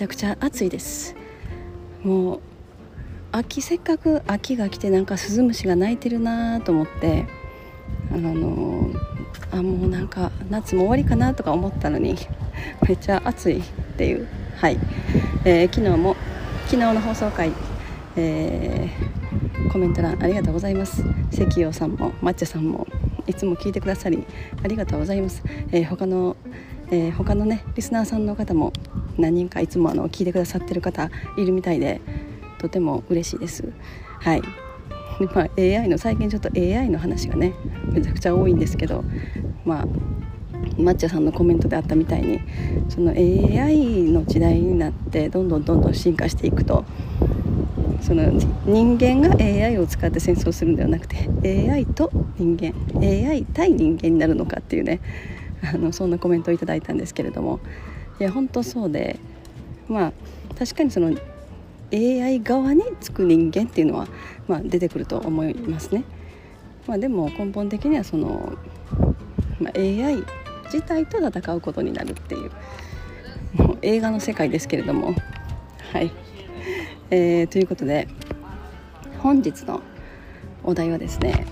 [0.00, 1.14] ちゃくちゃ暑いです。
[2.02, 2.40] もう
[3.32, 7.26] 秋せっかく秋が来てなんかスズムシが鳴いてるなと思って
[8.10, 8.90] あの
[9.50, 12.16] あもうなんか夏も終わりかなとか思ったのに
[12.88, 13.62] めっちゃ暑いっ
[13.98, 14.26] ていう。
[14.56, 14.78] はい、
[15.44, 16.16] えー、昨日も
[16.64, 17.52] 昨日の放送回、
[18.16, 21.04] えー、コメント欄ありがとうございます。
[21.30, 22.86] 関陽さんも抹茶さんも
[23.26, 24.24] いつも聞いてくださり
[24.64, 25.42] ありがとうございます、
[25.72, 26.36] えー、他の、
[26.90, 28.72] えー、他のねリスナーさんの方も
[29.20, 32.00] 何人かいつもあの聞いてくださってる方いるみたいで
[32.58, 33.64] とても嬉しいです。
[34.20, 34.42] はい。
[35.20, 37.54] で、まあ、AI の最近ちょっと AI の話がね
[37.92, 39.04] めちゃくちゃ多いんですけど
[39.64, 39.86] まあ
[40.76, 42.40] 抹茶さんのコメントであったみたいに
[42.88, 46.84] その AI の時代になってどんどんどんどん進化していくと
[48.00, 48.30] その
[48.64, 51.28] 人間が AI を使って戦争するんではなくて
[51.70, 55.00] AI と人間 AI 対人間になるのかっていうね
[55.62, 57.60] あのそんなコメントをいいたんですけれども
[58.20, 59.18] いや本当そうで
[59.88, 60.12] まあ
[60.58, 61.16] 確かにその
[61.92, 64.06] AI 側につく人間っていうのは、
[64.46, 66.04] まあ、出てくると思いますね。
[66.86, 68.52] まあ、でも根本的にはその、
[69.58, 70.22] まあ、AI
[70.66, 72.50] 自体と戦うことになるっていう
[73.54, 75.14] もう映画の世界ですけれども。
[75.92, 76.12] はい、
[77.10, 78.06] えー、ということで
[79.18, 79.80] 本日の
[80.62, 81.46] お題はですね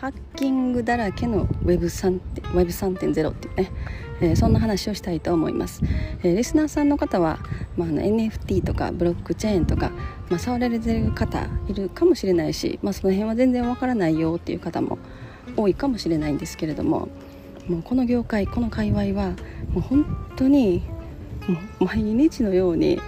[0.00, 3.70] ハッキングだらけの Web3.0 っていうね。
[4.20, 5.82] えー、そんな話をしたいと思います、
[6.22, 7.38] えー、リスナーさんの方は、
[7.76, 9.90] まあ、の NFT とかブロックチェーンとか、
[10.28, 14.98] まあ、触られてる方いるかもしれないし、まあ、その辺は全然わからないよっていう方も
[15.56, 17.08] 多いかもしれないんですけれども
[17.68, 19.30] もうこの業界この界隈は
[19.70, 20.82] もう本当に
[21.48, 23.00] もう毎日のように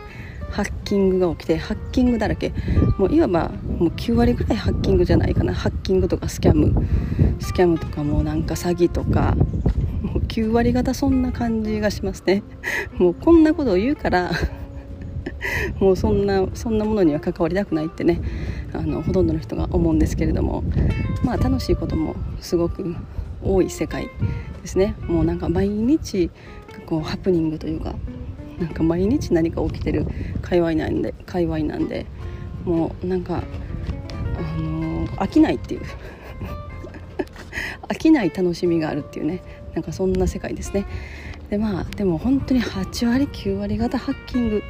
[0.50, 2.53] ハッキングが起きてハッキングだらけ。
[2.99, 5.53] もういわばもう9割ぐらいハッキングじゃないかな。
[5.53, 6.87] ハッキングとかスキャム。
[7.41, 9.37] スキャムとかもなんか詐欺とか
[10.37, 12.43] 9割方そんな感じがしますね。
[12.99, 14.31] もうこんなことを言うから
[15.81, 18.21] もうそんなそんなものには関わりたくないってね
[18.75, 20.63] あのほとんどの人が思うんですけれども
[21.25, 22.95] まあ楽しいこともすごく
[23.43, 24.11] 多い世界
[24.61, 24.95] ですね。
[25.09, 26.31] もうなんか毎日
[26.85, 27.95] こうハプニングというか
[28.61, 30.07] なんか毎日何か起きてる
[30.43, 32.05] 界隈なんで界隈なんで
[32.67, 33.43] もうなんか
[34.37, 35.81] あの飽きないっていう。
[37.88, 39.42] 飽きない楽しみがあるっていうね。
[39.75, 40.87] なんかそんな世界ですね。
[41.50, 44.62] でまあでも本当に8割9割型ハッキング。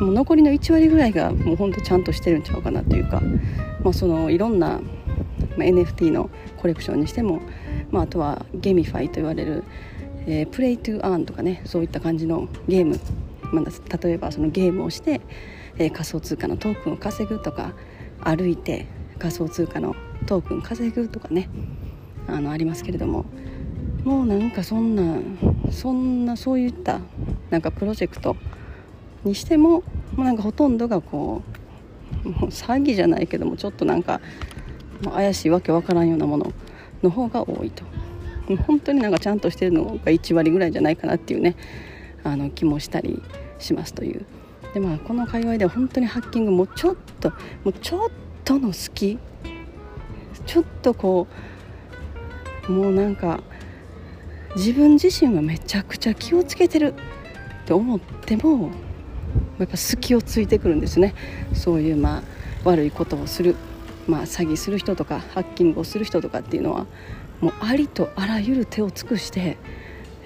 [0.00, 3.22] もう残りの1割ぐらいがもう本当ちゃんとしてるんちゃうかなというか、
[3.82, 4.80] まあ、そのいろんな、
[5.56, 7.40] NFT のコレクションにしても、
[7.90, 9.64] まあ、あとは GameFi と言われる、
[10.26, 12.98] えー、 Play to Earn とかねそういった感じのゲーム、
[13.52, 15.20] まあ、例えばそのゲームをして、
[15.78, 17.74] えー、仮想通貨のトークンを稼ぐとか
[18.20, 18.86] 歩いて
[19.18, 19.94] 仮想通貨の
[20.26, 21.48] トークン稼ぐとかね。
[22.34, 23.24] あのありますけれども
[24.04, 25.20] もうなんかそんな
[25.70, 27.00] そんなそういった
[27.50, 28.36] なんかプロジェクト
[29.24, 29.82] にしても
[30.14, 31.42] もうなんかほとんどがこ
[32.24, 34.20] うもう詐欺じゃないけどもちょっとなんか
[35.12, 36.52] 怪しいわけわからんようなもの
[37.02, 37.84] の方が多いと。
[38.66, 41.54] 本当になんかちゃんとしてるのが1割ぐらいじゃないかなっていうね
[42.24, 43.22] あの気もしたり
[43.58, 44.26] しますという。
[44.74, 47.30] でまあこの界隈では本当にハッキングもうちょっと
[47.64, 48.10] もうちょっ
[48.44, 49.18] との隙
[50.46, 51.49] ちょっとこう
[52.70, 53.42] もうなんか
[54.56, 56.94] 自分自身はめちゃくちゃ気をつけてる
[57.62, 58.70] って思っても
[59.58, 61.14] やっぱ隙をついてくるんですね
[61.52, 62.22] そういうまあ
[62.64, 63.56] 悪いことをする、
[64.06, 66.86] まあ、詐欺する人とかハッキングをする人とかっていうのは
[67.40, 69.56] もうありとあらゆる手を尽くして、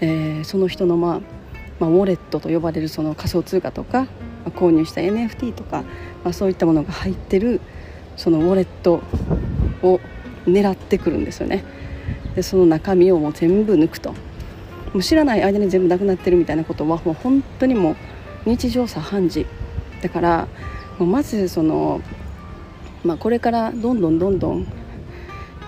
[0.00, 1.20] えー、その人の、まあ、
[1.78, 4.08] まあ、ウォレットと呼ばれるその仮想通貨とか、ま
[4.46, 5.82] あ、購入した NFT とか、
[6.24, 7.60] まあ、そういったものが入ってる
[8.16, 9.02] そのウォレット
[9.82, 10.00] を
[10.46, 11.64] 狙ってくるんですよね。
[12.34, 14.14] でその中身をもう全部抜くと。
[14.94, 17.96] もう知らない間に全部なくなってるみたいなことはもう本当にもう
[18.46, 19.46] 日常茶飯事。
[20.02, 20.48] だから
[20.98, 22.00] もうまずその、
[23.04, 24.66] まあ、これからどんどんどんどん、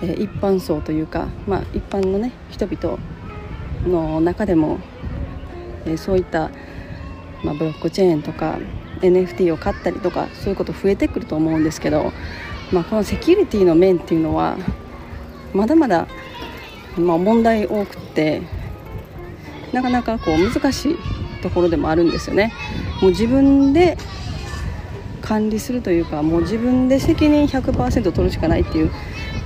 [0.02, 2.98] えー、一般層というか、まあ、一般のね人々
[3.84, 4.78] の中でも、
[5.86, 6.50] えー、そういった、
[7.42, 8.58] まあ、ブロックチェーンとか
[9.00, 12.12] NFT を買ったりとかそういうこと増えてくると思うんですけど、
[12.72, 14.56] まあ、このセキュリティの面っていうのは
[15.52, 16.06] まだまだ
[16.96, 18.42] まあ、問題多くて
[19.72, 20.96] なかなかこう難しい
[21.42, 22.52] ところでもあるんですよね。
[23.02, 23.98] もう自分で
[25.20, 28.90] 管理するというかもう自分で責任100%取るしかないっていう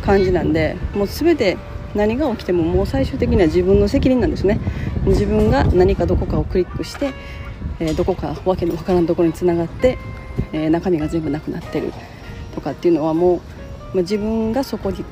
[0.03, 1.57] 感じなんでもう全て
[1.95, 4.61] 何が起きてももう最終的には自分の責任なんですね。
[5.07, 7.13] 自分が何かどこかをクリックして、
[7.81, 9.99] えー、どこかわけのわからんところにつながって、
[10.53, 11.93] えー、中身が全部なくなってる
[12.55, 13.43] とかっていうのはもう、ま
[13.95, 15.05] あ、自分がそこに、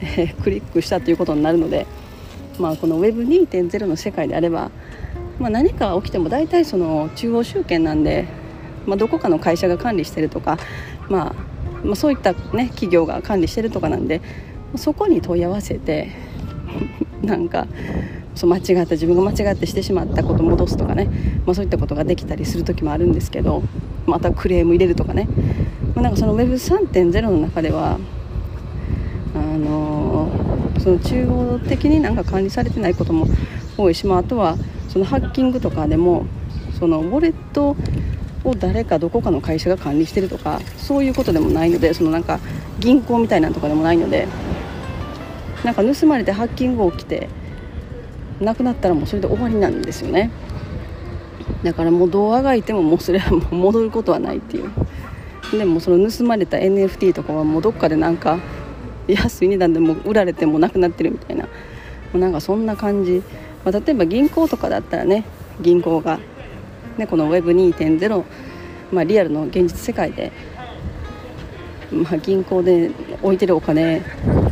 [0.42, 1.86] クリックしたということになるので、
[2.58, 4.70] まあ、この Web2.0 の世界であれば、
[5.38, 8.26] まあ、何か起きても大体その中央集権なんで、
[8.86, 10.58] まあ、どこかの会社が管理してるとか、
[11.08, 11.34] まあ、
[11.84, 14.20] まあ、そういった、ね、企業が管理してるとかなんで
[14.76, 16.08] そこに問い合わせて
[17.22, 17.66] なんか
[18.34, 21.08] そう間違った自分が間違ってしてしまったことを戻すとかね、
[21.44, 23.62] まあ、そういったことができたりする時もあるんですけど
[24.06, 25.28] またクレーム入れるとかね、
[25.94, 27.98] ま、なんかその Web3.0 の中では
[29.34, 29.89] あの、
[30.82, 33.26] その中央的になんか管理されてないことも
[33.76, 34.56] 多いし、まあ、あとは
[34.88, 36.26] そのハッキングとかでも
[36.78, 37.76] そのウォレット
[38.44, 42.40] を誰かどこかの会社が管理してるとかそういうことでもないのでそのなんか
[42.78, 44.26] 銀行みたいなとかでもないので
[45.64, 47.28] なんか盗まれてハッキング起きて
[48.40, 50.30] なくなったらもうそれで終わりなんですよね。
[51.62, 54.70] だからもうどうあがいてももうそれはもう戻ることはないっていう。
[55.52, 58.38] でもその盗まれた NFT とかはもうどっかでなんか
[59.08, 61.44] 安い値段でも売られてもなくなってるみたいな。
[61.44, 61.50] も
[62.14, 63.22] うなんかそんな感じ、
[63.64, 65.24] まあ、例えば銀行とかだったらね
[65.60, 66.18] 銀行が、
[66.98, 68.24] ね、この Web2.0、
[68.92, 70.32] まあ、リアルの現実世界で
[71.92, 74.00] まあ、銀行で置いてるお金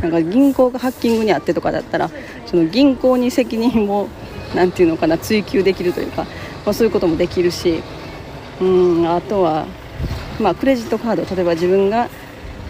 [0.01, 2.09] なんか銀行がハッキングにあってとかだったら
[2.45, 4.09] その銀行に責任を
[4.53, 6.23] なんていうのかな追及できるというか、
[6.65, 7.81] まあ、そういうこともできるし
[8.59, 9.67] うんあとは、
[10.39, 12.09] まあ、クレジットカード例えば自分が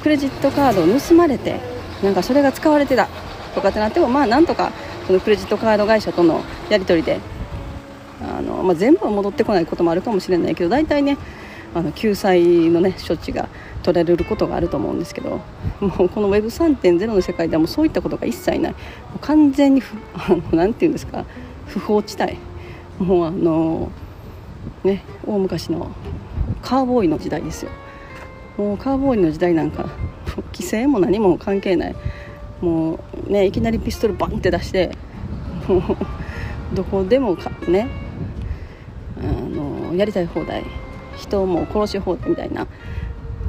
[0.04, 1.60] クレジットカードを盗まれて
[2.04, 3.08] なんかそれが使われてた
[3.54, 4.72] とかってなってもまあなんとか
[5.08, 7.20] そのクレジットカード会社とのやり取りで
[8.22, 11.18] あの、まあ、全部は戻ってこないこともあるかもしれないけど大体ね
[11.74, 13.48] あの救済のね処置が
[13.84, 15.42] 取られることがあると思うんですけど
[15.80, 18.72] もうこの Web3.0 の世界ではもうそういったことが一切ない。
[18.72, 18.78] も
[19.16, 19.82] う完全に
[20.52, 21.26] 何 て言うんですか
[21.68, 22.38] 不法地帯。
[23.00, 23.92] もうあの
[24.84, 25.92] ね大昔の
[26.62, 27.72] カーボーイの時代ですよ。
[28.58, 29.86] もうカーボーイの時代なんか
[30.54, 31.96] 規制も何も関係ない。
[32.62, 34.92] もうねいきなりピストルバンって出して
[35.68, 35.82] もう
[36.76, 37.88] どこでもかね
[39.18, 40.64] あのやりたい放題
[41.18, 42.68] 人をもう殺し放題みたいな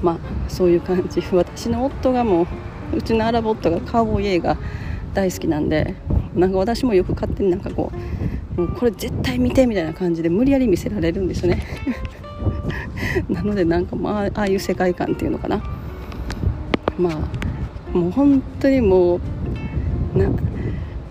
[0.02, 0.18] まあ
[0.48, 1.22] そういう感じ。
[1.32, 2.46] 私の夫がも
[2.92, 4.56] ううちのアラボットがカーボーイ映画
[5.14, 5.94] 大好きなんで
[6.34, 7.92] なんか私もよく勝手になんかこ
[8.56, 11.62] うもうこれ絶対見てみたいな感じで無理やり見せられるんですよね。
[13.28, 15.62] なのでなんかまあああいう世界観っていうのかな。
[17.00, 19.16] まあもう本当にも
[20.14, 20.28] うな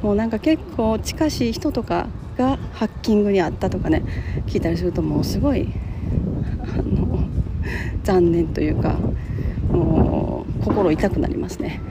[0.02, 2.08] もうなんか結構近しい人とか
[2.38, 4.04] がハッキングにあったとかね
[4.48, 5.68] 聞いたりするともうすごい
[6.64, 7.28] あの
[8.04, 8.98] 残念というか
[9.70, 11.82] もう心痛くなりますね。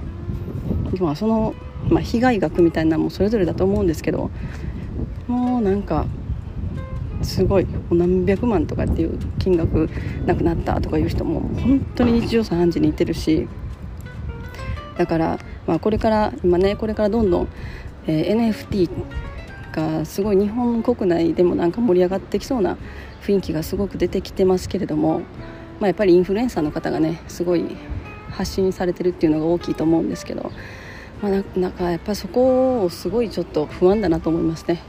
[1.00, 1.54] まあ、その、
[1.90, 4.30] まあ、被害額みたいなのもそれぞれだと思うんですけど
[5.26, 6.06] もうなんか
[7.22, 9.90] すごい何百万とかっていう金額
[10.24, 13.48] なくなったとかいう人も本当に日常茶飯事にいてるし
[14.98, 17.48] だから、まあ、これから今ねこれからどんどん、
[18.06, 18.90] えー、NFT
[19.72, 22.76] がすごい日本国内でもなんか盛り上がってきそうな
[23.22, 25.20] 雰囲気がすごく出てきてますけれども、
[25.78, 27.76] まあ、やっぱりインフルエンサーの方がねすごい
[28.30, 30.50] 発信されてるっていうのが大きいと思うんですけど、
[31.22, 34.82] まあ、なんかやっぱりそこをすごいちょっと不安だなと思いますね。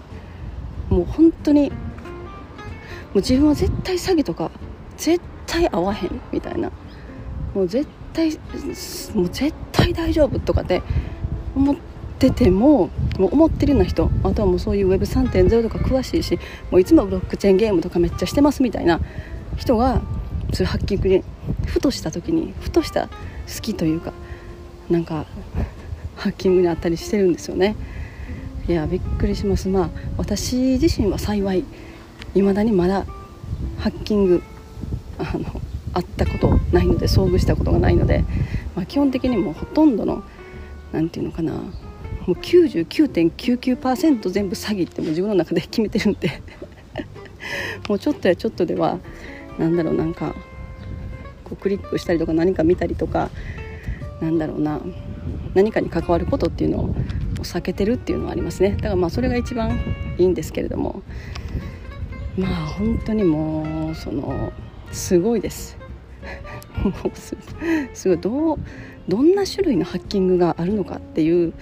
[0.90, 4.50] もう本当にもう自分は絶対詐欺とか
[4.98, 6.72] 絶対合わへんみたいな。
[7.54, 7.88] もう絶
[8.20, 10.82] 対もう絶対大丈夫とかって
[11.56, 11.76] 思っ
[12.20, 16.38] ててももう思ってるような人あとはもうそういう Web3.0 とか詳しいし
[16.70, 19.00] もういつもブロックチェーンゲームとかめっちゃしてますみたいな
[19.58, 20.02] 人が
[20.54, 21.24] そういうハッキングに
[21.66, 24.14] ふとした時にふとした好きというか
[24.90, 25.26] なんか
[26.16, 27.76] ハッキングにあったりしてるんですよね。
[28.68, 29.70] いやびっくりします。
[29.70, 31.64] まあ私自身は幸い
[32.34, 33.06] 未だにまだ
[33.78, 34.44] ハッキング
[35.18, 35.59] あの
[35.94, 38.24] あったことないので遭遇したことがないので、
[38.76, 40.24] まあ、基本的にもうほとんどの
[40.92, 41.64] 何て言うのかなも
[42.28, 46.42] う99.99%全部詐欺っても自分の中で決めてるんで
[47.90, 49.00] もうちょっとやちょっとでは
[49.58, 50.36] なんだろうなんか
[51.44, 53.30] こうクリックしたりとか何か見たりとか
[54.22, 54.80] なんだろうな
[55.56, 56.96] 何かに関わることっていうのを
[57.42, 58.72] 避けてるっていうのはありますね。
[58.72, 59.80] だからまあそれが一番
[60.18, 61.02] いいんですけれども
[62.38, 64.54] まあ本当にもうその
[64.92, 65.79] すごいです。
[67.94, 68.58] すごいどう
[69.08, 71.54] どんな種類のハッキングがあるのかっていう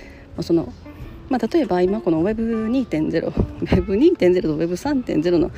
[0.42, 0.72] その
[1.30, 5.52] まあ、例えば今この Web2.0 Web2.0 と Web3.0 の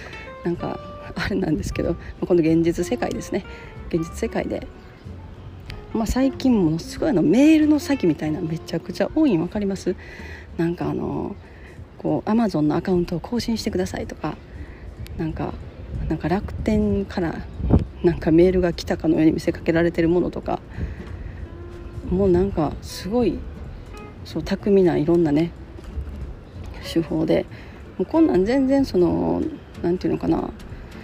[0.44, 0.80] なんか
[1.16, 3.46] あれなんですけどこの現実世界ですね。
[3.90, 4.66] 現実世界で、
[5.94, 9.96] まあ、最近ものすごいあのメールの詐欺みたいなめちゃくちゃ多いん分かります？
[10.58, 11.36] なんかあの
[11.98, 14.38] こうアマゾンのアカウントを更新してくださいとか
[15.18, 15.54] なんか
[16.08, 17.46] なんか楽天から
[18.04, 20.60] なんかメールが来たかのように見せかけられてるものとか
[22.10, 23.40] もうなんかすごい
[24.26, 25.52] そう巧みないろんなね
[26.92, 27.46] 手法で
[27.98, 29.42] もうこんなん全然その
[29.82, 30.50] 何て言うのかな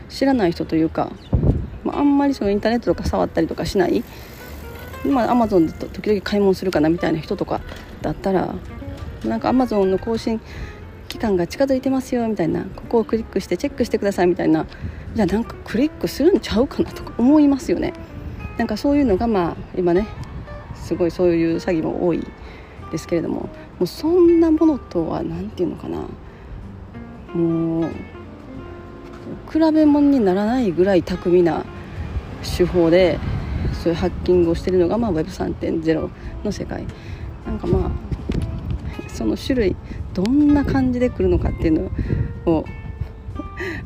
[0.10, 1.12] 知らない人というか、
[1.84, 4.04] まあ、んまりそのインターネットとか触ったりとかしない
[5.06, 7.62] まあアマゾンで時々買い物するかなみたいな人とか
[8.02, 8.56] だったら
[9.24, 10.40] なんかアマゾンの更新
[11.25, 12.65] 間が近づいてますよみたいな。
[12.75, 14.65] ここをクリックしてチェックしてくださいみたいな。
[15.15, 17.94] じゃあなんかクリックするんちゃうかなとか思いますよね。
[18.58, 20.05] なんかそういうのがまあ今ね
[20.75, 22.25] すごいそういう詐欺も多い
[22.91, 23.50] ですけれども。
[23.77, 25.98] もうそんなものとは何て言うのかな。
[27.34, 27.89] もう
[29.51, 31.65] 比べ物にならないぐらい巧みな
[32.58, 33.20] 手法で
[33.74, 36.10] そういうハッキングをしてるのが、まあ、Web3.0
[36.44, 36.86] の世界。
[37.46, 37.91] なんかまあ
[39.08, 39.75] その種類
[40.14, 41.92] どんな感じで来るのかっていう
[42.46, 42.66] のを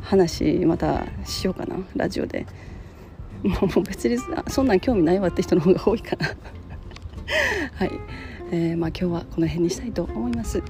[0.02, 2.46] 話またしようかなラジオで。
[3.42, 6.26] もう別にそんなん興味ないわって人の方が多いかな。
[7.76, 7.90] はい、
[8.52, 10.62] えー、まあ、今日はこの辺にしたいと思います、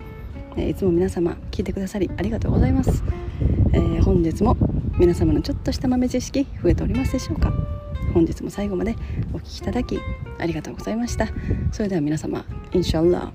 [0.56, 3.02] えー、いつも皆様聞いてくださりありがとうございます、
[3.72, 4.56] えー、本日も
[4.98, 7.52] 皆様のちょっとした豆知識増えておりますでしょうか。
[8.14, 8.96] 本日も最後まで
[9.32, 9.98] お聴きいただき
[10.38, 11.28] ありがとうございました。
[11.72, 13.32] それでは皆様インシャラ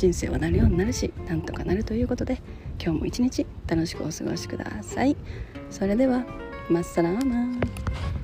[0.00, 2.40] 人生はなるようになるしなんとかなるということで
[2.82, 5.14] 今日も一日楽しくお過ごしください。
[5.68, 6.24] それでは
[6.70, 8.19] まっさらーマ。